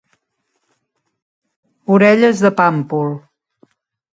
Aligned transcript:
Orelles 1.99 2.41
de 2.47 2.51
pàmpol. 2.63 3.15